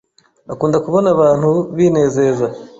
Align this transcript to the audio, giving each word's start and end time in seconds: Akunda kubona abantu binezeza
Akunda 0.53 0.77
kubona 0.85 1.07
abantu 1.15 1.49
binezeza 1.75 2.47